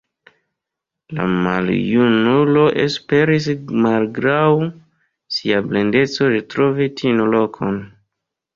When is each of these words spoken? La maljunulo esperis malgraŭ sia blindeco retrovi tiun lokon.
La 1.17 1.25
maljunulo 1.47 2.63
esperis 2.85 3.49
malgraŭ 3.85 4.41
sia 5.39 5.63
blindeco 5.69 6.33
retrovi 6.35 6.91
tiun 7.03 7.25
lokon. 7.39 7.83